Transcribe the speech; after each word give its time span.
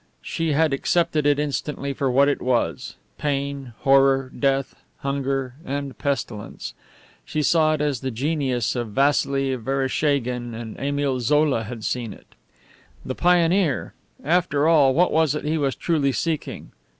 She 0.23 0.53
had 0.53 0.73
accepted 0.73 1.27
it 1.27 1.37
instantly 1.37 1.93
for 1.93 2.09
what 2.09 2.27
it 2.27 2.41
was 2.41 2.95
pain, 3.19 3.73
horror, 3.81 4.31
death, 4.31 4.73
hunger, 5.01 5.53
and 5.63 5.95
pestilence. 5.95 6.73
She 7.23 7.43
saw 7.43 7.75
it 7.75 7.81
as 7.81 7.99
the 7.99 8.09
genius 8.09 8.75
of 8.75 8.93
Vasili 8.93 9.55
Vereshchagin 9.55 10.55
and 10.55 10.75
Émile 10.77 11.19
Zola 11.21 11.65
had 11.65 11.85
seen 11.85 12.13
it. 12.13 12.33
The 13.05 13.13
pioneer 13.13 13.93
after 14.23 14.67
all, 14.67 14.95
what 14.95 15.11
was 15.11 15.35
it 15.35 15.45
he 15.45 15.59
was 15.59 15.75
truly 15.75 16.13
seeking? 16.13 16.71